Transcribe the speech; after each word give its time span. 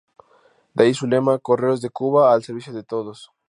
De 0.73 0.85
ahí 0.85 0.95
su 0.95 1.05
lema: 1.05 1.37
Correos 1.37 1.79
de 1.79 1.91
Cuba 1.91 2.33
¡Al 2.33 2.41
servicio 2.41 2.73
de 2.73 2.81
todos! 2.83 3.31